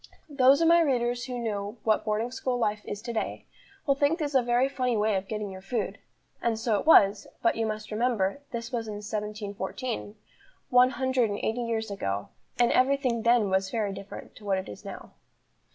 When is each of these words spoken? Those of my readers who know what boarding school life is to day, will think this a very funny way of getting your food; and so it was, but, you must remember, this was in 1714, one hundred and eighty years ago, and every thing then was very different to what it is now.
Those 0.29 0.61
of 0.61 0.67
my 0.67 0.81
readers 0.81 1.25
who 1.25 1.37
know 1.37 1.77
what 1.83 2.03
boarding 2.03 2.31
school 2.31 2.57
life 2.57 2.81
is 2.85 3.03
to 3.03 3.13
day, 3.13 3.45
will 3.85 3.93
think 3.93 4.17
this 4.17 4.33
a 4.33 4.41
very 4.41 4.67
funny 4.67 4.97
way 4.97 5.15
of 5.15 5.27
getting 5.27 5.51
your 5.51 5.61
food; 5.61 5.99
and 6.41 6.57
so 6.57 6.79
it 6.79 6.87
was, 6.87 7.27
but, 7.43 7.55
you 7.55 7.67
must 7.67 7.91
remember, 7.91 8.41
this 8.49 8.71
was 8.71 8.87
in 8.87 8.95
1714, 8.95 10.15
one 10.71 10.89
hundred 10.89 11.29
and 11.29 11.37
eighty 11.43 11.61
years 11.61 11.91
ago, 11.91 12.29
and 12.57 12.71
every 12.71 12.97
thing 12.97 13.21
then 13.21 13.51
was 13.51 13.69
very 13.69 13.93
different 13.93 14.35
to 14.37 14.43
what 14.43 14.57
it 14.57 14.67
is 14.67 14.83
now. 14.83 15.11